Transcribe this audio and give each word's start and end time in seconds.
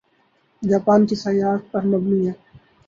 Japan 0.61 1.05
کی 1.07 1.15
سیاحت 1.17 1.71
پر 1.71 1.81
مبنی 1.85 2.27
ہے 2.27 2.33